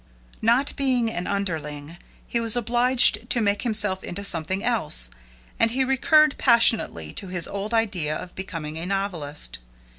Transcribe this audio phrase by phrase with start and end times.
[0.41, 5.11] Not being an underling, he was obliged to make himself into something else,
[5.59, 9.59] and he recurred passionately to his old idea of becoming a novelist.